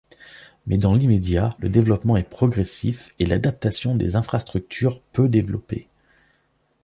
Mais 0.65 0.77
dans 0.77 0.95
l'immédiat, 0.95 1.55
le 1.59 1.69
développement 1.69 2.17
est 2.17 2.27
progressif 2.27 3.13
et 3.19 3.25
l’adaptation 3.27 3.93
des 3.93 4.15
infrastructures 4.15 4.99
peu 5.13 5.29
développée. 5.29 5.89